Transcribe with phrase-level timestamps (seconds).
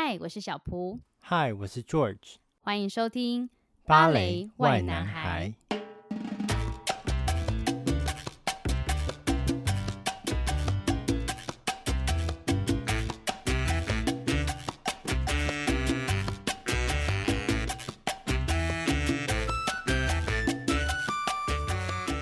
[0.00, 1.00] 嗨，我是小蒲。
[1.18, 2.36] 嗨，我是 George。
[2.60, 3.50] 欢迎收听
[3.84, 5.52] 芭蕾 why 男孩。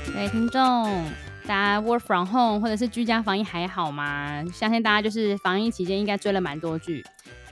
[0.07, 1.05] 各位听众，
[1.47, 4.43] 大家 work from home 或者是居家防疫还好吗？
[4.47, 7.05] 相信大家就是防疫期间应该追了蛮多剧。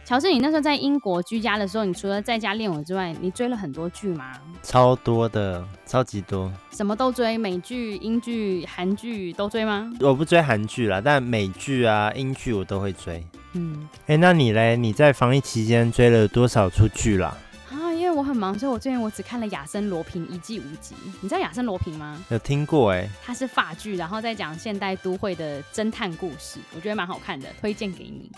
[0.05, 4.39] 乔治，你那时候在英国居家的时候，你除了在家练舞之外，你追了很多剧吗？
[4.63, 6.53] 超多的，超级多。
[6.73, 9.91] 什么都追，美剧、英剧、韩剧都追吗？
[10.01, 13.27] 我不追韩剧啦，但美剧啊、英剧我都会追。
[13.55, 14.77] 嗯，哎、欸，那你嘞？
[14.77, 17.35] 你在防疫期间追了多少出剧啦？
[17.71, 20.95] 啊，因为我很忙，所以我最近我只看了《亚森罗平》一季五集。
[21.23, 22.23] 你知道《亚森罗平》吗？
[22.29, 23.11] 有听过哎、欸。
[23.25, 28.31] 它是法剧，然后再讲现代都会的侦探故事，我觉得蛮好看的，推荐给你。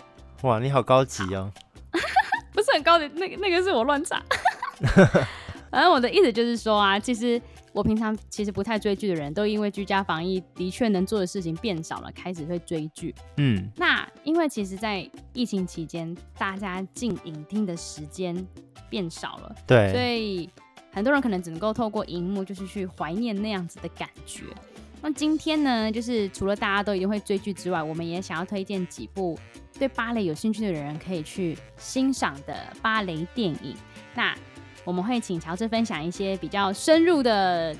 [0.42, 1.50] 哇，你好高级哦！
[2.52, 4.22] 不是很高级，那个那个是我乱查。
[5.70, 7.40] 反正我的意思就是说啊，其实
[7.72, 13.14] 我平常其实不太追剧的人，都因为居家防疫的确能做的事情变少了，开始会追剧。
[13.38, 18.46] 嗯，那因为其实，在疫情期间，大家进影厅的时间
[18.88, 20.48] 变少了，对，所以
[20.92, 24.44] 很多人可能只能够透过荧幕，就是去怀念那样子的感觉。
[25.06, 29.38] 那今天呢，就是除了大家都一定会追剧之外，我们也想要推荐几部
[29.78, 33.76] 对芭蕾有兴趣的人可以去欣赏的芭蕾电影。
[34.16, 34.34] 那
[34.84, 37.72] 我们会请乔治分享一些比较深入的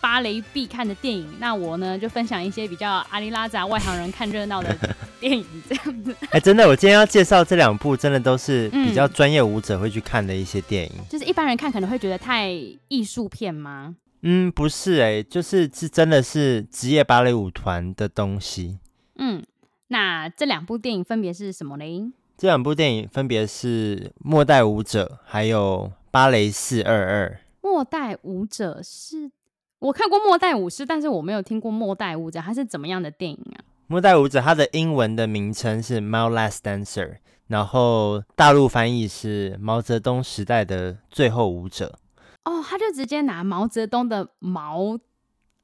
[0.00, 1.28] 芭蕾必看的电影。
[1.40, 4.72] 那我呢，就分享一些比较阿里拉扎外行人看热闹的
[5.18, 6.14] 电影，这样子。
[6.26, 10.92] 哎、欸，真的，我今天要介绍这两部，真的都是比较专业舞者会去看的一些电影。
[10.98, 12.48] 嗯、就是一般人看可能会觉得太
[12.86, 13.96] 艺术片吗？
[14.26, 18.78] 嗯，不是哎、欸，就是是真的是职业芭蕾舞团的东西。
[19.16, 19.44] 嗯。
[19.88, 22.12] 那这两部电影分别是什么呢？
[22.38, 27.28] 这两部电影分别是《末代舞者》还有《芭蕾四二二》。
[27.60, 29.30] 末代舞者是
[29.78, 33.60] 我看过《末代舞士》，但是我没有听过《末代舞者》，它是怎么样的电影啊？
[33.86, 37.10] 《末代舞者》它的英文的名称是《Mao Last Dancer》，
[37.48, 41.98] 然后大陆翻译是《毛泽东时代的最后舞者》。
[42.44, 44.98] 哦，他就直接拿毛泽东的毛，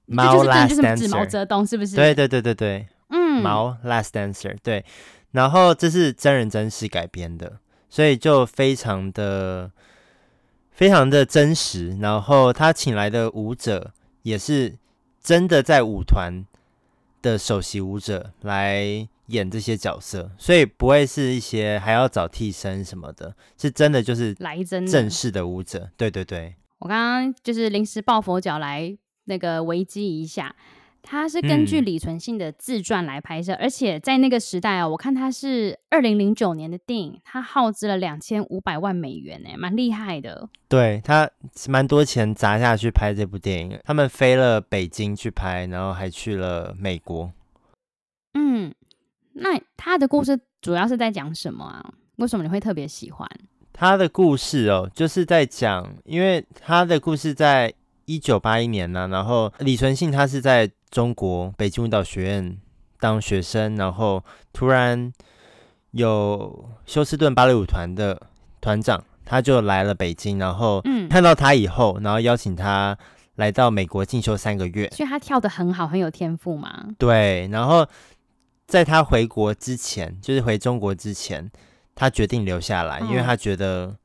[0.07, 1.97] 毛就是就是指毛泽东，是不是？
[1.97, 2.89] 对对对对对。
[3.13, 4.85] 嗯，毛 Last Dancer 对，
[5.33, 7.59] 然后这是真人真事改编的，
[7.89, 9.73] 所以就非常的
[10.71, 11.99] 非常的真实。
[11.99, 13.93] 然后他请来的舞者
[14.23, 14.79] 也是
[15.21, 16.47] 真的在舞团
[17.21, 25.91] 的首席舞者来演这些角色，所以不会是一些还要找替身什么的，是真的就是来真正式的舞者。
[25.97, 30.55] 对对对，我刚刚就是临时抱佛脚来那个维基一下。
[31.03, 40.51] 他是根据李存信的自传来拍摄，嗯，而且在那个时代啊，我看他是二零零九年的电影，他耗资了两千五百万美元，哎，蛮厉害的。
[40.69, 41.31] 对，他
[41.69, 47.33] 蛮多钱砸下去拍这部电影，他们飞了北京去拍，然后还去了美国。
[48.35, 48.75] 嗯，
[49.33, 51.95] 那他的故事主要是在讲什么啊？
[52.17, 53.27] 为什么你会特别喜欢
[53.73, 54.91] 他的故事哦？
[54.95, 57.73] 就是在讲，因为他的故事在
[58.05, 60.71] 一九八一年呢，啊，然后李存信他是在。
[60.91, 62.59] 中国北京舞蹈学院
[62.99, 65.13] 当学生，然后突然
[65.93, 68.21] 有休斯顿芭蕾舞团的
[68.61, 72.99] 团长，他就来了北京，然后看到他以后，然后邀请他
[73.37, 74.91] 来到美国进修三个月。
[74.91, 76.89] 所以他跳的很好，很有天赋嘛。
[76.99, 77.87] 对，然后
[78.67, 81.49] 在他回国之前，就是回中国之前，
[81.95, 83.97] 他决定留下来，因为他觉得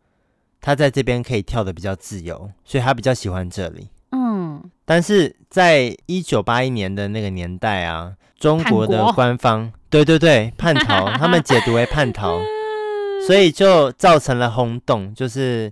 [0.60, 3.90] 他在这边可以跳的比较自由，所以他比较喜欢这里。
[4.12, 12.40] 嗯，但是在一九八一年的那个年代啊，中国的官方对对对叛逃，他们解读为叛逃，
[13.28, 15.72] 所以就造成了轰动，就是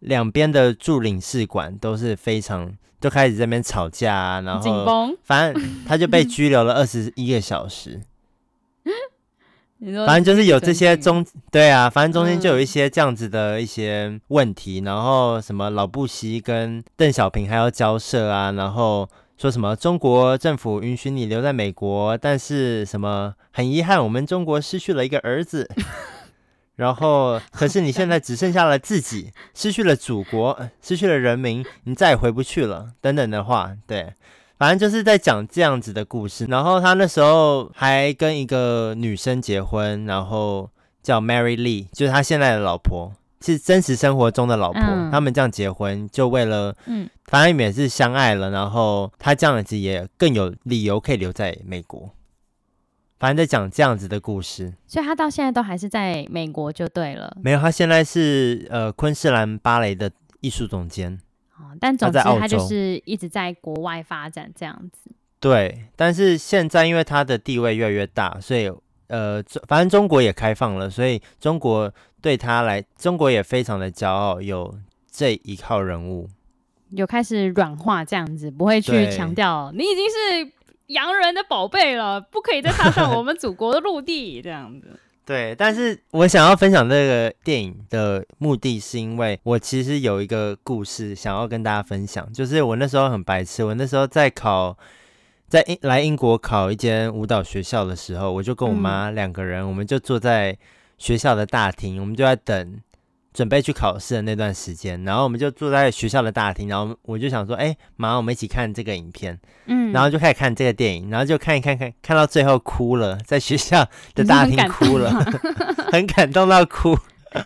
[0.00, 8.00] 两边的驻领事馆都是非常就开始这边吵架啊，然后反正他就被 拘留了二十一个小时。
[10.06, 19.08] 反正就是有这些中，对啊，反正中间就有一些这样子的一些问题，嗯、然后什么老布希跟邓小平还要交涉啊，然后
[19.38, 25.66] 说什么中国政府允许你留在美国，但是什么很遗憾，我们中国失去了一个儿子，
[26.76, 34.12] 然后可是你现在只剩下了自己，失去了祖国，失去了人民，你再也回不去了，等等的话，对。
[34.60, 40.68] 反正就是在讲这样子的故事，然后他那时候还跟一个女生结婚，然后
[41.02, 43.10] 叫 Mary Lee，就是他现在的老婆，
[43.40, 44.82] 是真实生活中的老婆。
[44.82, 52.10] 嗯、他们这样结婚，就为了，嗯，反正也是相爱了，然后他这样子也更有理由可以留在美国。
[53.18, 54.74] 反正在讲这样子的故事。
[54.86, 57.34] 所以他到现在都还是在美国就对了。
[57.42, 60.10] 没有，他现在是呃昆士兰芭蕾的
[60.42, 61.18] 艺术总监。
[61.60, 65.10] 哦，但总之他就是一直在国外发展这样子。
[65.38, 68.70] 对，但是现在因为他的地位越来越大，所以
[69.08, 74.78] 呃，反正中国也开放了，所以中国对他来，中国也非常的骄傲，有
[75.10, 76.28] 这一号人物，
[76.90, 80.52] 有开始软化这样子，不会去强调你已经是
[80.86, 84.98] 洋人的宝贝了，不可以再踏上我们祖国的陆地这样子。
[85.30, 94.76] 对，但是我想要分享这个电影的目的是因为我其实有一个故事想要跟大家分享，就是我那时候很白痴，我那时候在考。
[95.46, 100.56] 在英来英国考一间舞蹈学校的时候，我就跟我妈两个人，嗯、我们就坐在
[100.96, 102.80] 学校的大厅，我们就在等
[103.32, 105.02] 准备去考试的那段时间。
[105.04, 109.38] 然后我们就坐在学校的大厅，然后我就想说，哎、欸，妈，我们一起看这个影片。
[109.66, 115.10] 嗯，然后就开始看这个电影，然后就看一看看，看到最后哭了，在学校的大厅哭了，
[115.92, 116.98] 很感动到哭。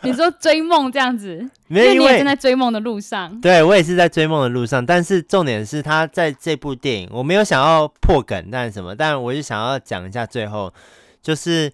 [0.02, 3.38] 你说追梦这样子， 因为你也正在追梦的路上。
[3.42, 8.96] 对，我也是在追梦的路上，但是重点是他在这部电影，我没有想要破梗，但是什么？
[8.96, 10.72] 但我就想要讲一下最后，
[11.20, 11.70] 就是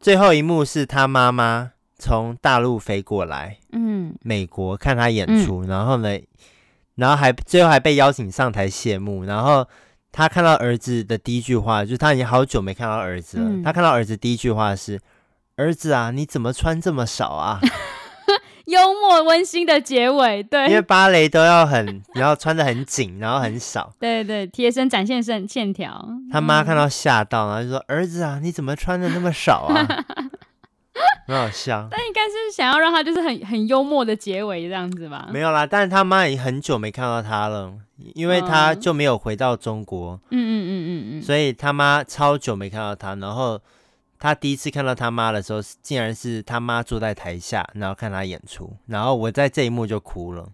[0.00, 6.18] 最后一幕是他妈妈从大陆飞过来，嗯，美国看他演出，嗯、然后呢，
[6.94, 9.66] 然后还最后还被邀请上台谢幕，然后
[10.12, 15.00] 他看到儿子的第一句话，就是他已经好久没看到儿子了，嗯、他看到儿子第一句话是。
[15.60, 17.58] 儿子啊，你怎么穿这么少啊？
[18.66, 26.08] 幽默温馨的结尾，对，因为芭蕾都要很， 然后穿的很紧，然后很少，对对，贴身展现线线条。
[26.30, 30.04] 他妈看到吓到，然后就说：“儿子啊，你怎么穿的那么少啊？”
[31.28, 31.86] 很好笑。
[31.88, 35.28] 但应该是想要让他就是很很幽默的结尾这样子吧？
[35.32, 37.72] 没有啦，但是他妈已经很久没看到他了，
[38.14, 40.18] 因为他就没有回到中国。
[40.30, 40.90] 嗯嗯嗯嗯
[41.20, 43.60] 嗯，所以他妈超久没看到他，然后。
[44.20, 50.44] 他第一次看到他妈的时候，竟然是他妈坐在台下，然后看他演出，然后我在这一幕就哭了，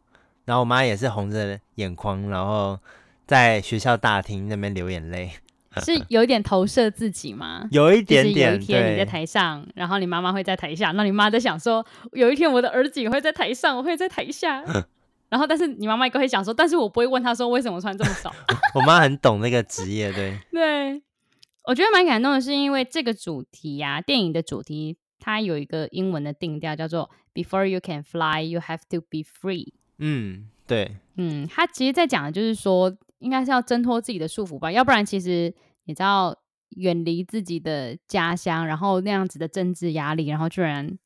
[0.44, 2.78] 然后我妈也是红着眼眶，然后
[3.26, 5.30] 在学校大厅那边流眼泪，
[5.84, 7.66] 是有一点投射自己吗？
[7.70, 8.52] 有一点点。
[8.54, 14.62] 有一天你在台上，然后你妈妈会在台下，那你妈在想说，有一天我的儿子也会在台上，我会在台下，
[15.30, 18.34] 然后但是你妈妈也会想说，但是我不会问她说为什么穿这么少。
[18.74, 21.02] 我妈很懂那个职业，对对。
[21.66, 29.72] 我觉得蛮感动的，是因为这个主题呀、啊，电影的主题，它有一个英文的定调，叫做 “Before you can fly, you have to be free”。
[29.96, 32.94] 嗯，对，嗯，他其实在讲的就是说，
[33.24, 35.52] 应该是要挣脱自己的束缚吧，要不然其实
[35.84, 36.36] 你知道，
[36.76, 40.98] 远离自己的家乡，然后那样子的政治压力，然后居然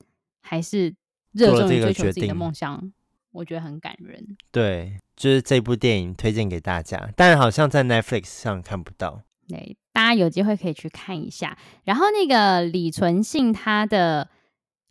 [0.43, 0.95] 还是
[1.33, 2.93] 热衷于追求自己的梦想，
[3.31, 4.37] 我觉得很感人。
[4.51, 9.23] 对，就是这部电影推荐给大家，但好像在 Netflix 上看不到。
[9.47, 11.57] 对，大家有机会可以去看一下。
[11.85, 14.29] 然后那个李存信他的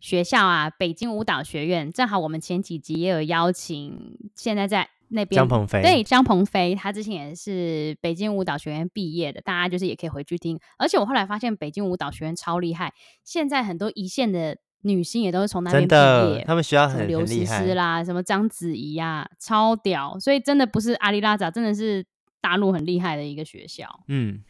[0.00, 10.58] 学校啊，北京舞蹈学院，正好我们前几集也有邀请，现在在那边张鹏飞，对，张鹏飞，他之前也是北京舞蹈学院毕业的，大家就是也可以回去听。
[10.78, 12.92] 而且我后来发现北京舞蹈学院超厉害，
[13.24, 20.18] 现在很多一线的女星也都是从那边毕业，他们学校很刘诗诗啦，什么章子怡呀，超屌。
[20.18, 22.06] 所以真的不是阿里拉扎，真的是。
[22.40, 24.44] 大陆很厉害的一个学校，嗯，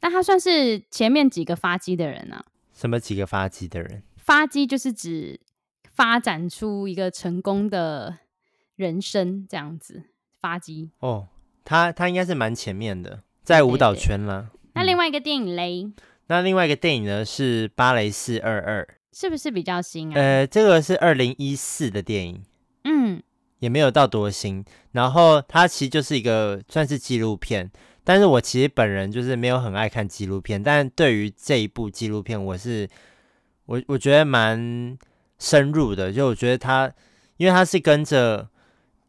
[0.00, 2.44] 那他算是前面几个发迹的人啊。
[2.74, 4.02] 什么几个发迹的人？
[4.16, 5.40] 发迹就是指
[5.84, 8.18] 发展出一个成功的
[8.80, 10.04] 人生这样子。
[10.42, 11.28] 发迹哦，
[11.66, 14.40] 他他应该是蛮前面的，在舞蹈圈啦。
[14.40, 14.70] 对对对。
[14.72, 15.84] 那另外一个电影嘞？
[15.84, 15.92] 嗯，
[16.28, 18.82] 那另外一个电影呢是《芭蕾四二二》，
[19.12, 20.14] 是不是比较新啊？
[20.14, 22.42] 呃，这个是二零一四的电影。
[22.84, 23.22] 嗯。
[23.58, 27.70] 也没有到多新，然后它其实就是一个算是纪录片，
[28.02, 32.88] 但是我其实本人就是没有很爱看纪录片，但对于这一部纪录片，我是
[33.66, 34.96] 我我觉得蛮
[35.38, 36.90] 深入的，就我觉得它，
[37.36, 38.48] 因为它是跟着。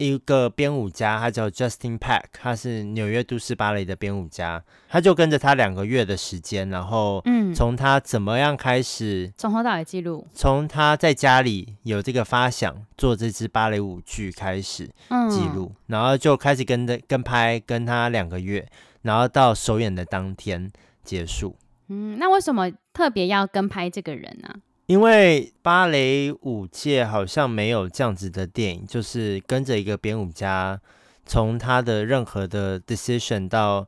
[0.02, 14.88] 一个编舞家，他叫 Justin Pack，他是纽约都市芭蕾的编舞家，他就跟着他两个月的时间，然后，嗯，从他怎么样开始，从头到尾记录，从他在家里有这个发想做这支芭蕾舞剧开始
[15.30, 18.68] 记录，嗯，然后就开始跟着跟拍，跟他两个月，
[19.04, 20.72] 然后到首演的当天
[21.04, 21.56] 结束。
[21.90, 24.56] 嗯，那为什么特别要跟拍这个人呢？
[24.92, 30.82] 因为芭蕾舞界好像没有这样子的电影，就是跟着一个编舞家，
[31.26, 33.88] 从他的任何的 decision 到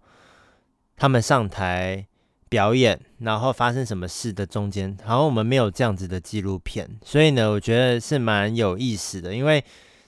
[0.96, 2.08] 他们上台
[2.48, 9.36] 表演，然后发生什么事的中间，好像我们没有这样子的纪录片，所以呢，我觉得是蛮有意思的。
[9.36, 9.62] 因为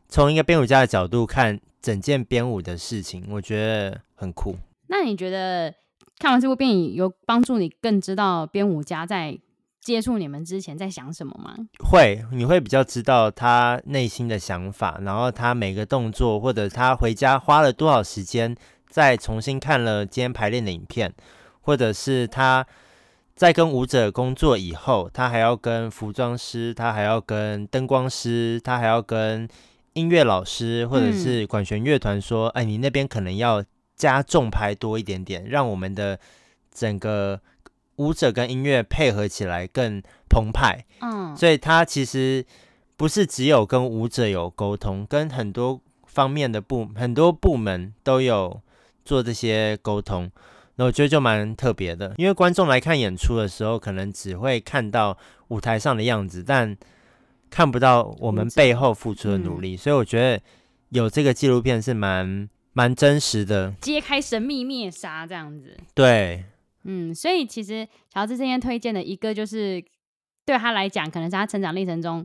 [0.08, 4.56] 从一个编舞家的角度看整件编舞的事情，我觉得很酷。
[4.88, 5.74] 那你觉得
[6.20, 9.38] 看完这部电影有帮助你更知道编舞家在
[9.86, 11.56] 接触你们之前在想什么吗？
[11.78, 18.56] 会，你会比较知道他内心的想法，然后他每个动作，或者他回家花了多少时间，
[18.90, 21.14] 再重新看了今天排练的影片，
[21.62, 22.66] 或者是他
[23.36, 29.48] 在跟舞者工作以后，他还要跟服装师，他还要跟灯光师，他还要跟
[29.94, 33.64] 音乐老师，或者是管弦乐团说，哎，你那边可能要
[33.96, 36.20] 加重拍多一点点，让我们的
[36.74, 37.40] 整个。
[37.98, 42.46] 舞者跟音乐配合起来更澎湃，嗯，所以他其实
[42.98, 48.62] 不是只有跟舞者有沟通，跟很多方面的部很多部门都有
[49.06, 50.30] 做这些沟通，
[50.76, 52.14] 那我觉得就蛮特别的。
[52.18, 56.76] 因为观众来看演出的时候，可能只会看到舞台上的样子，但
[57.50, 60.42] 看不到我们背后付出的努力，嗯，所以我觉得
[60.90, 66.44] 有这个纪录片是蛮蛮真实的，揭开神秘面纱这样子，对。
[66.86, 69.84] 嗯，所以其实乔治今天推荐的一个，就是
[70.46, 72.24] 对他来讲，可能是他成长历程中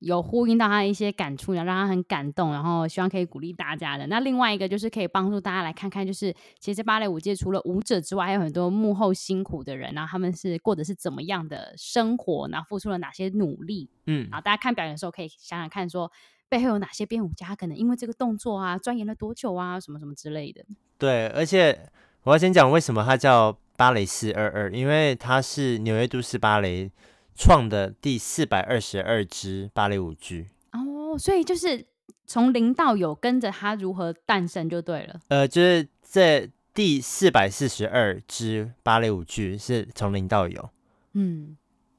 [0.00, 4.06] 有呼应到他的一些感触，然后让他很感动，然后希望可以鼓励大家的。
[4.08, 13.88] 那另外一个就是可以帮助大家来看看，就是其实芭蕾舞界除了舞者之外，还有很多幕后辛苦的人，然后他们是过的是怎么样的生活，然后付出了哪些努力。
[14.06, 16.12] 嗯，然后大家看表演的时候可以想想看，说
[16.50, 20.62] 背后有哪些编舞家可能因为这个动作啊，钻研了多久啊，什么什么之类的。
[20.98, 21.88] 对，而且
[22.24, 23.56] 我要先讲为什么他叫。
[23.82, 26.88] 芭蕾四二二，因为它是纽约都市芭蕾
[27.34, 31.84] 创的第四百二十二支芭蕾舞剧哦，所以就是
[32.24, 35.18] 从零到有，跟着它如何诞生就对了。
[35.26, 40.70] 呃，就是这第四百四十二支芭蕾舞剧是从零到有，
[41.14, 41.56] 嗯，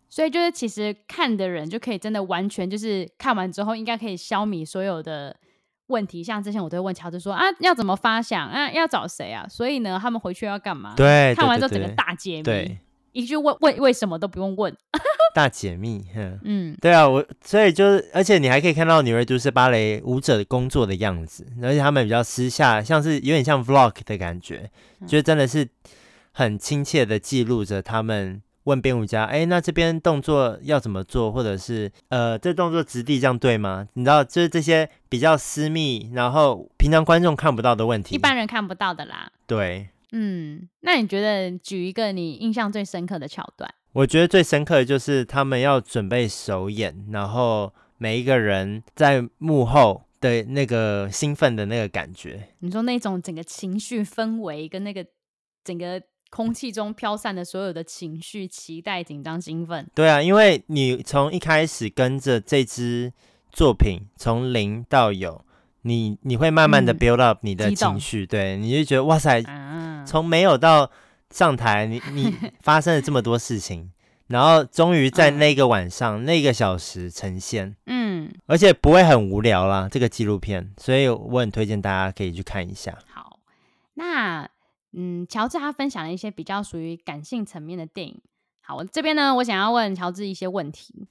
[0.07, 5.35] 所以就是其实看的人就可以真的完全就是看完之后，应该可以消弭所有的。
[5.93, 9.45] 问题像之前我都会问乔治说啊，要怎么发想啊，要找谁啊？
[9.47, 10.95] 所以呢，他们回去要干嘛？
[10.97, 12.79] 对，看完之后整个大解密，对，
[13.11, 14.75] 一句问问为什么都不用问，
[15.35, 16.03] 大解密。
[16.43, 25.69] 嗯，对啊，我所以就是，而且你还可以看到纽约都市芭蕾舞者工作的样子，而且他们比较私下，像是有点像 vlog 的感觉，嗯、就真的是
[26.31, 28.41] 很亲切的记录着他们。
[28.65, 31.31] 问编舞家，哎，那这边动作要怎么做？
[31.31, 33.87] 或者是，呃，这动作直地这样对吗？
[33.93, 39.29] 你知道，就是这些比较私密，然后平常观众看不到的问题，一般人看不到的啦。
[39.45, 43.69] 对，嗯，那你觉得举一个你印象最深刻的桥段？
[43.91, 52.47] 我觉得最深刻的就是他们要准备首演，然后每一个人在幕后的那个兴奋的那个感觉。
[52.59, 55.05] 你说那种整个情绪氛围跟那个
[55.65, 56.01] 整个。
[56.33, 59.87] 空气中飘散的所有的情绪、期待、紧张、兴奋。
[59.93, 63.13] 对啊，因为你从一开始跟着这支
[63.51, 65.45] 作品从零到有，
[65.83, 69.43] 你你会慢慢的 build up 你的情绪，嗯、对，你就觉得哇塞，
[70.07, 70.89] 从、啊、没有到
[71.29, 73.91] 上台，你你 发生了这么多事情，
[74.25, 82.97] 然后终于在那个晚上、嗯、那个小时呈现，嗯，而且不会很无聊啦，这个纪录片，所以我很推荐大家可以去看一下。
[83.13, 83.37] 好，
[83.93, 84.49] 那。
[84.93, 88.21] 嗯，乔治他分享了一些比较属于感性层面的电影。
[88.61, 91.07] 好，我这边呢，我想要问乔治一些问题。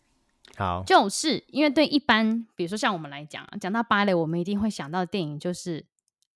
[0.56, 5.80] 好，就是因为对一般，比如说像我们来讲，讲到芭蕾，我们一定会想到的电影就是《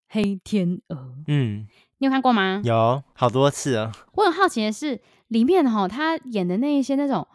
[0.08, 0.96] 黑天鹅》。
[1.26, 1.66] 嗯，
[1.98, 2.62] 你有看过吗？
[2.64, 3.92] 有好多次啊。
[4.12, 7.26] 我很好奇的是，里面哈、哦，他演的那一些那种，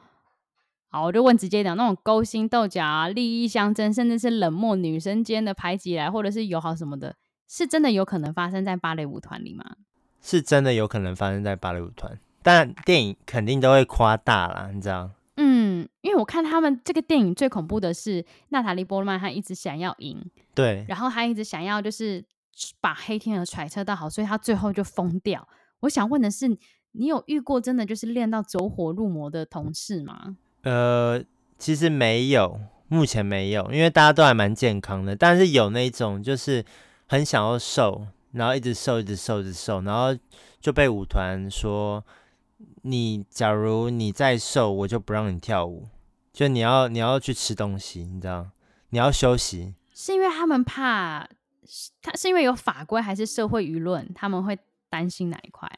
[0.89, 7.15] 好，我就问直接讲，那种勾心斗角啊、利益相争，甚至是冷漠女生间的排挤来，或者是友好什么的，
[7.47, 9.63] 是真的有可能发生在芭蕾舞团里吗？
[10.21, 15.09] 是真的有可能发生在芭蕾舞团，但电影肯定都会夸大啦，你知道？
[15.37, 20.23] 嗯，因为我看他们这个电影最恐怖的是娜塔莉波特曼，她一直想要赢，
[20.53, 22.23] 对，然后她一直想要就是
[22.79, 25.47] 把黑天鹅揣测到好，所以她最后就疯掉。
[25.79, 26.47] 我想问的是，
[26.91, 30.37] 你有遇过真的就是练到走火入魔的同事吗？
[30.61, 31.23] 呃，
[31.57, 36.63] 其实没有，目前没有，因为大家都还蛮健康的，但是有那种就是
[37.07, 38.05] 很想要瘦。
[38.33, 40.17] 然后一直瘦，一直瘦，一直瘦，然后
[40.59, 42.03] 就被舞团说
[42.83, 45.87] ：“你假如你再瘦，我就不让你跳舞。
[46.31, 48.51] 就你要你要去吃东西，你知道？
[48.89, 51.27] 你要休息。”是因为他们怕
[52.01, 54.09] 他是因为有法规，还是社会舆论？
[54.13, 54.57] 他们会
[54.89, 55.69] 担心哪一块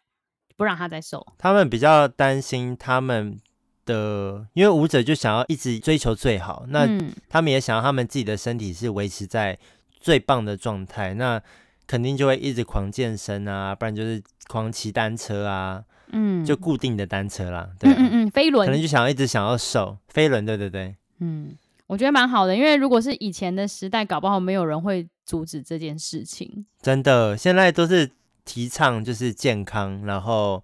[0.55, 1.25] 不让他再瘦？
[1.37, 3.39] 他们比较担心他们
[3.85, 6.87] 的，因为舞者就想要一直追求最好，那
[7.27, 9.57] 他们也想要他们自己的身体是维持在
[9.99, 11.15] 最棒的状态。
[11.15, 11.41] 那
[11.87, 21.55] 肯定就会一直狂健身啊，不然就是狂骑单车啊，嗯，就固定的单车啦，对啊，嗯嗯嗯，飞轮，可能就想要一直想要瘦，飞轮，对对对，嗯，
[21.87, 26.65] 我觉得蛮好的，因为如果是以前的时代，搞不好没有人会阻止这件事情。
[26.81, 28.09] 真的，现在都是
[28.45, 30.63] 提倡就是健康，然后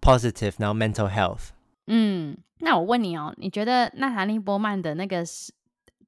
[0.00, 1.50] positive，然后 mental health。
[1.86, 5.52] 嗯，那我问你哦，你觉得娜塔莉波曼的那个是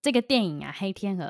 [0.03, 1.27] 这个电影啊，《黑天鹅》，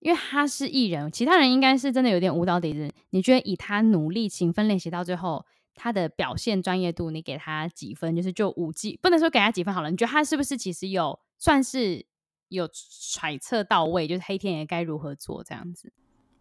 [0.00, 2.92] 因为他是艺人，其他人应该是真的有点舞蹈底子。
[3.10, 8.14] 你觉得以他努力勤奋练习到最后，他的表现专业度，你给他几分？
[8.14, 9.90] 就是就五 G，不能说给他几分好了。
[9.90, 12.04] 你觉得他是不是其实有算是
[12.48, 14.06] 有揣测到位？
[14.06, 15.92] 就是黑天鹅该如何做这样子？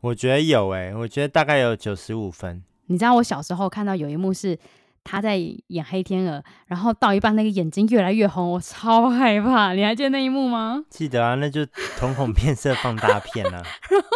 [0.01, 2.63] 我觉得有诶、欸，我觉得大概有九十五分。
[2.87, 4.57] 你知道我小时候看到有一幕是。
[5.05, 9.73] 他在演黑天鹅，然后到一半那个眼睛越来越红，我超害怕。
[9.73, 10.83] 你还记得那一幕吗？
[10.89, 11.63] 记得啊，那就
[11.97, 13.61] 瞳孔变色放大片啊。
[13.87, 14.07] 然后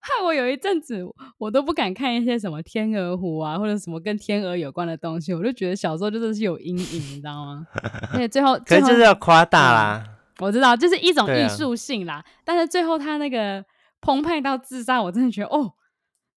[0.00, 1.02] 害我有一阵子
[1.36, 7.66] 我都不敢看一些什么天鹅湖啊，或者什么跟天鹅有关的东西，我就觉得小时候真的是有阴影，你知道吗？
[8.14, 10.12] 而且最后，可是就是要夸大啦、嗯。
[10.38, 12.14] 我知道，就是一种艺术性啦。
[12.14, 13.64] 啊、但是最后他那个
[14.00, 15.72] 澎湃到自杀，我真的觉得哦，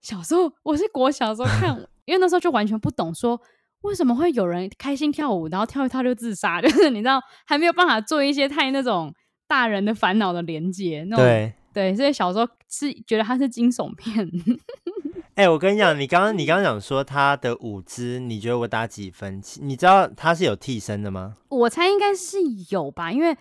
[0.01, 3.39] 小时候我是国小时候看， 因为那时候就完全不懂说。
[3.83, 6.61] 为什么会有人开心跳舞，然后跳一跳就自杀？
[6.63, 9.13] 就是你知道，还没有办法做一些太那种
[9.47, 11.05] 大人的烦恼的连接。
[11.09, 14.29] 那种对对，所以小时候是觉得它是惊悚片。
[15.37, 19.41] 哎、欸，我跟你讲，你刚刚你刚刚讲说他的舞姿，你觉得我打几分？
[19.61, 21.37] 你知道他是有替身的吗？
[21.49, 22.39] 我猜应该是
[22.71, 23.37] 有吧，因为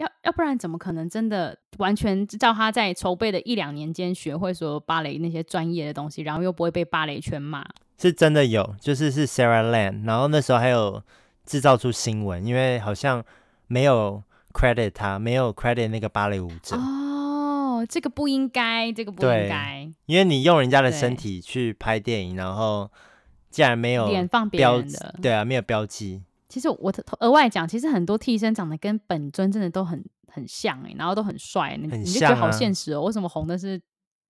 [0.00, 7.62] 要要不然怎么可能真的完全照他在筹备的一两年间学会所有芭蕾那些专业的东西，然后又不会被芭蕾圈骂。
[7.98, 11.02] 是真的有，就是是 Sarah Land，然后那时候还有
[11.44, 13.22] 制造出新闻，因为好像
[13.66, 14.22] 没有
[14.54, 16.76] credit 他，没有 credit 那个芭蕾舞者。
[16.76, 22.90] 哦，这个不应该，这个不应该，因为你用人家的身体去拍电影，然后
[23.50, 26.22] 竟然没有脸放别人的，对啊，没有标记。
[26.50, 33.02] 其实我额外讲，其实很多替身长得跟本尊真的都很很像哎，然后都很帅，很像啊，你就觉得好现实哦。
[33.04, 33.80] 为什么红的是？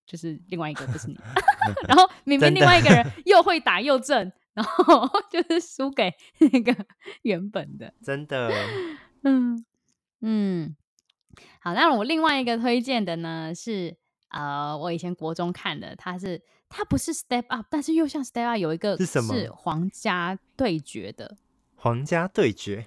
[0.03, 1.17] 就是另外一个不是你，
[1.87, 6.11] 然后明明另外一个人 又会打又正，然后 就是输给
[6.51, 6.75] 那个
[7.21, 8.51] 原本的，真的，
[9.23, 9.63] 嗯
[10.19, 10.75] 嗯，
[11.61, 13.95] 好，那我另外一个推荐的呢是
[14.31, 19.33] 呃，我以前国中看的，它是它不是 Step Up，但是又像 Step Up 有一个是什么？
[19.33, 21.37] 是皇家对决的
[21.81, 22.85] 皇家对决。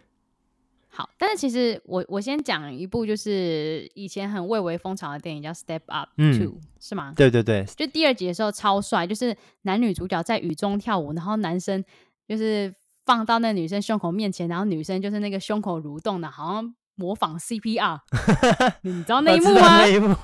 [0.88, 7.12] 好，但是其实我我先讲一部就是以前很蔚为风潮的电影，叫《Step Up Two》，嗯，是吗？
[7.16, 11.84] 对对对，就第二集的时候超帅，就是男女主角在雨中跳舞，然后男生
[12.28, 12.72] 就是
[13.04, 17.98] 放到那女生胸口面前，然后女生就是那个胸口蠕动的，好像模仿 CPR，
[18.82, 19.78] 你知道那一幕吗？
[19.78, 20.14] 那一幕，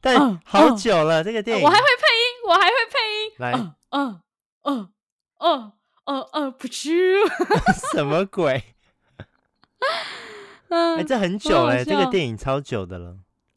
[0.00, 3.52] 但好久了，这个电影我还会配音，我还会配音，来，
[3.90, 4.20] 嗯
[4.62, 4.88] 嗯
[5.40, 5.72] 嗯
[6.10, 7.14] 嗯嗯，不去，
[7.94, 8.64] 什么鬼？
[10.68, 13.16] 哎、欸，这很久哎、欸，这个电影超久的了，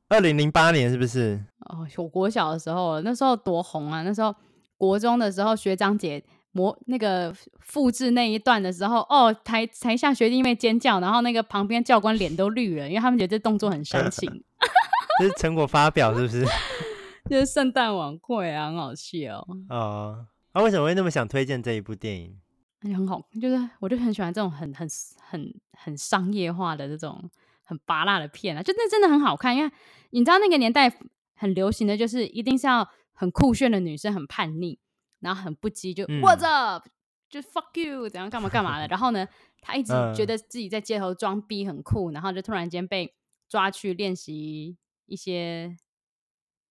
[0.10, 1.44] 二零零八年是不是？
[1.62, 4.04] 哦，我国小的时候，那时候多红啊！
[4.04, 4.36] 那时候
[4.78, 14.44] 国中的时候，学长姐模那个复制那一段的时候，哦，台台下学弟妹尖叫，然后那个旁边教官脸都绿了，因为他们觉得这动作很煽情。
[15.20, 16.46] 这是成果发表是不是？
[17.30, 19.48] 就是圣诞晚会啊，很好笑哦。
[19.70, 22.38] 哦，那、啊、为什么会那么想推荐这一部电影？
[22.92, 24.88] 很好，就是我就很喜欢这种很很
[25.22, 27.30] 很很商业化的这种
[27.64, 29.72] 很拔辣的片啊，就那真的很好看，因为
[30.10, 30.92] 你知道那个年代
[31.36, 34.80] 很流行的就是一定是要很酷炫的女生，很叛逆，
[35.20, 36.92] 然后很不羁，就 What's up，、嗯、
[37.30, 38.88] 就 Fuck you，怎样干嘛干嘛的。
[38.88, 39.28] 然后呢，
[39.62, 43.14] 她一直觉得自己在街头装逼很酷，然后就突然间被
[43.48, 45.78] 抓去练习一些，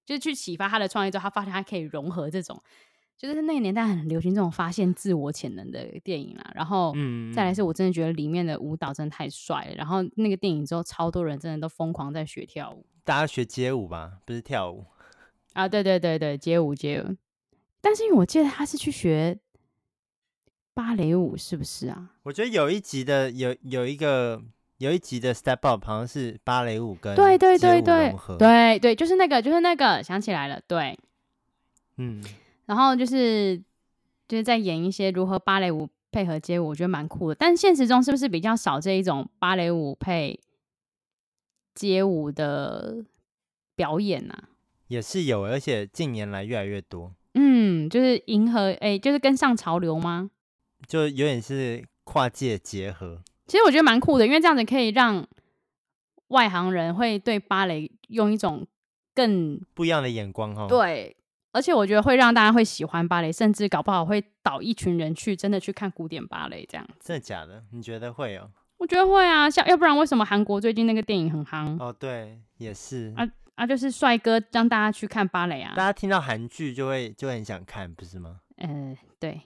[0.04, 2.62] 就是去启发他的创意之后，他发现他可以融合这种。
[3.22, 6.92] 就是那个年代很流行这种发现自我潜能的电影啦，然后
[7.32, 14.84] 再来是我真的觉得里面的舞蹈真的太帅了，然后那个电影之后超多人真的都疯狂在学跳舞，大家学街舞吧，不是跳舞
[15.54, 15.68] 啊？
[15.68, 17.16] 对对对对，街舞街舞，
[17.80, 19.38] 但是因为我记得他是去学
[20.74, 22.10] 芭蕾舞，是不是啊？
[22.24, 24.42] 我觉得有一集的有有一个
[24.78, 30.98] 有一集的 Step Up 好像是芭蕾舞跟对对对对对对，就是那个就是那个想起来了，对，
[31.98, 32.20] 嗯。
[32.66, 33.62] 然后就是
[34.28, 37.34] 就是在演一些如何芭蕾舞配合街舞，我觉得蛮酷的。
[37.34, 40.38] 但现实中是不是比较少这一种芭蕾舞配
[41.74, 43.04] 街舞的
[43.74, 44.48] 表演呢、啊？
[44.88, 47.14] 也是有，而且近年来越来越多。
[47.34, 50.30] 嗯，就是迎合，哎，就是跟上潮流吗？
[50.86, 53.22] 就有点是跨界结合。
[53.46, 55.26] 其实我觉得蛮酷的，因为这样子可以让
[56.28, 58.66] 外行人会对芭蕾用一种
[59.14, 60.66] 更不一样的眼光哈。
[60.68, 61.16] 对。
[61.52, 66.86] 而且我觉得会让大家会喜欢芭蕾，甚至搞不好会导一群人去真的去看古典芭蕾这样。
[66.98, 67.62] 真的假的？
[67.70, 68.50] 你觉得会哦？
[68.78, 71.78] 我觉得会啊，像要不然为什么韩国最近那个电影很夯？
[71.78, 75.74] 哦，对，也是啊啊，就是帅哥让大家去看芭蕾啊。
[75.76, 78.40] 大家听到韩剧就会就很想看，不是吗？
[78.56, 79.42] 呃，对，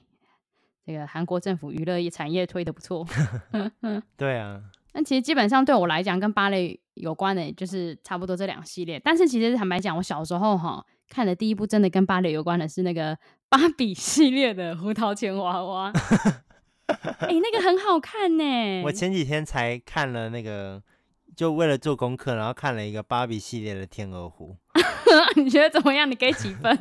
[0.87, 3.05] 这个韩国政府娱乐业产业推的不错。
[4.17, 4.63] 对啊。
[4.95, 8.99] 那其实基本上对我来讲，跟芭蕾有关的，就是差不多这两系列。
[8.99, 13.17] 但是其实坦白讲，我小时候哈看的第一部真的跟芭蕾有关的是那个
[13.49, 15.93] 芭比系列的《胡桃钳娃娃》。
[16.87, 18.83] 哎、欸，那个很好看呢。
[18.85, 20.83] 我前几天才看了那个，
[21.35, 24.57] 就为了做功课，然后看了一个芭比系列的《天鹅湖》。
[25.43, 26.11] 你觉得怎么样？
[26.11, 26.77] 你给几分？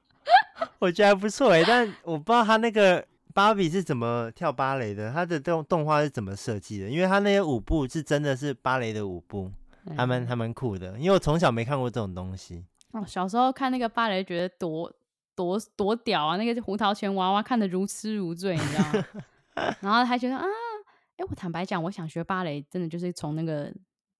[0.80, 3.06] 我觉得还不错哎，但我不知道他那个。
[3.32, 5.12] 芭比是怎么跳芭蕾的？
[5.12, 6.88] 他的动动画是怎么设计的？
[6.88, 9.48] 因为他那些舞步是真的是芭蕾的舞步，
[9.96, 10.98] 还蛮还蛮酷的。
[10.98, 12.64] 因为我从小没看过这种东西。
[12.92, 14.92] 哦，小时候看那个芭蕾，觉得多
[15.34, 16.36] 多多屌啊！
[16.36, 19.06] 那个胡桃钳娃娃看得如痴如醉，你知道吗？
[19.80, 20.44] 然后还觉得啊，
[21.16, 23.72] 哎，我坦白讲，我想学芭蕾，真的就是从那个。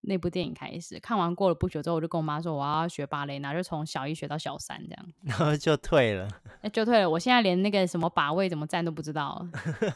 [0.02, 6.26] 那部电影开始看完，过了不久之后，我就跟我妈说我要学芭蕾，然后就从小一学到小三这样，然后就退了，
[6.62, 7.10] 那 就退了。
[7.10, 9.46] 我现在连那个什么把位怎么站都不知道，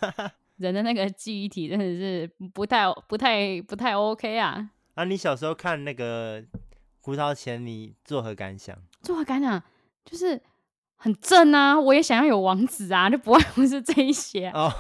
[0.59, 4.69] 人的那个记忆体真的是不太、不太、不太 OK 啊。
[4.95, 6.45] 啊，你小时候看那个
[7.05, 8.75] 胡桃钳，你作何感想？
[9.03, 9.63] 作何感想？
[10.07, 10.41] 就是
[10.97, 11.79] 很正啊！
[11.79, 14.49] 我也想要有王子啊，就不外乎是这一些。
[14.53, 14.73] 哦，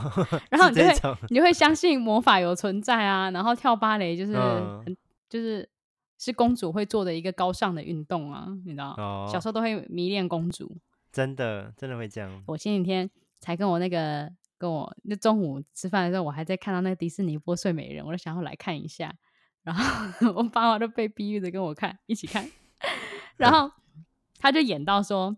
[0.50, 4.42] 然后 你就会你就会相信魔法有存在啊，然后跳芭蕾就是很。
[4.87, 4.96] 嗯
[5.28, 5.68] 就是
[6.16, 8.94] 是公主会做的一个高尚的运动啊，你知道？
[8.96, 10.78] 哦，小时候都会迷恋公主，
[11.10, 12.42] 真的真的会这样。
[12.46, 13.10] 我前几天
[13.40, 19.12] 才跟我那个跟我那中午吃饭的时候，我还在看到那个迪士尼播睡美人，我就想要来看一下。
[19.64, 22.48] 然后 我爸妈都被逼着跟我看，一起看。
[23.37, 23.70] 然后
[24.38, 25.37] 他就演到说，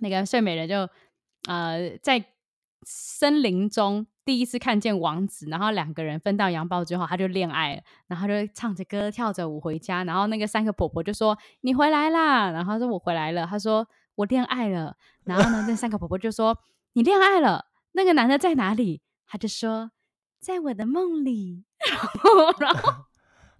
[0.00, 0.88] 那个睡美人就
[1.46, 2.24] 呃在
[2.82, 4.06] 森林中。
[4.24, 10.04] 第一次看见王子，然后两个人分道扬镳之后，他就恋爱了，然后就唱着歌，跳着舞回家。
[10.04, 13.84] 然后那个三个婆婆就说：“你回来啦！”然后他说：“我回来了。”他说
[14.14, 16.56] ：“我恋爱了。”然后呢，那三个婆婆就说
[16.94, 17.66] ：“你恋爱了？
[17.94, 19.90] 那个男的在哪里？”他就说
[20.38, 23.06] ：“在我的梦里。”然后，然后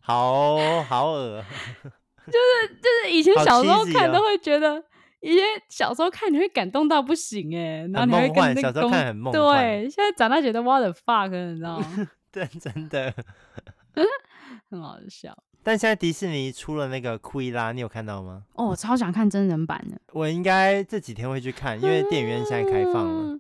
[0.03, 1.43] 好好恶，
[2.27, 4.83] 就是就是以前小时候看都会觉得。
[5.25, 8.91] 以前小时候看你会感动到不行哎，然后你会跟那个公
[9.31, 12.09] 对，现在长大觉得 what the fuck，你知道吗？
[12.33, 13.15] 对，真的
[14.69, 15.33] 很好笑。
[15.63, 18.43] 但现在迪士尼出了那个库伊拉，你有看到吗？
[18.55, 19.97] 哦，我超想看真人版的。
[20.13, 23.39] 我应该这几天会去看，因为电影院现在开放了。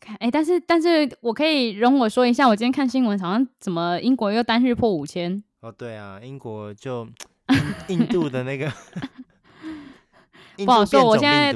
[0.00, 5.44] 看，哎，但是但是我可以容我说一下，我今天看新闻，好像怎么英国又单日破五千？
[5.60, 7.06] 哦，对啊，英国就
[7.88, 8.72] 印度的那个。
[10.64, 11.54] 不好说，我现在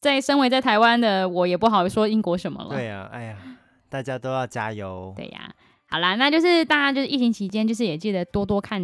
[0.00, 2.70] 在身为在台湾的我也不好说英国什么了。
[2.70, 3.36] 对呀、啊，哎呀，
[3.88, 5.12] 大家都要加油。
[5.16, 5.52] 对呀、啊，
[5.90, 8.80] 好啦，那就是大家就是疫情期间，就是也记得多多看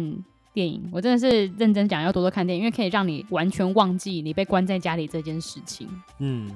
[0.53, 0.87] 电影。
[0.91, 5.89] 我真的是认真讲，要多多看电影，因为可以让你完全忘记你被关在家里这件事情。
[6.19, 6.51] 嗯，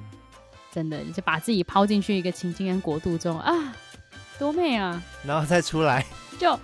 [0.70, 3.74] 真的，就是把自己抛进去一个情境跟国度中啊，
[4.38, 5.02] 多美啊！
[5.24, 6.04] 然后再出来
[6.38, 6.56] 就。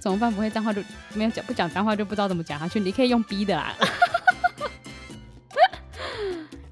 [0.00, 0.32] 怎么办？
[0.32, 0.82] 不会脏话就
[1.14, 2.80] 没有讲，不讲脏话就不知道怎么讲下去。
[2.80, 3.74] 你可以用逼的啦。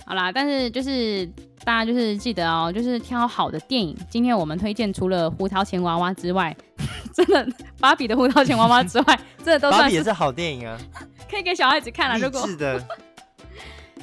[0.06, 1.26] 好啦，但是就是
[1.64, 3.94] 大家就是记得哦，就是挑好的电影。
[4.08, 6.56] 今天我们推荐除了胡桃钳娃娃之外，
[7.12, 7.46] 真的
[7.78, 10.78] 芭比的胡桃钳娃娃之外，这都算是也是好电影啊，
[11.30, 12.18] 可以给小孩子看了。
[12.18, 12.82] 如果是的，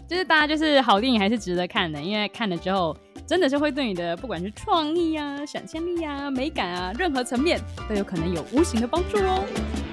[0.07, 2.95] 就是大家就是好电影还是值得看的，因为看了之后。
[3.27, 7.59] 真的是会对你的不管是创意啊、想象力啊、美感啊，任何层面
[7.89, 9.84] 都有可能有无形的帮助哦。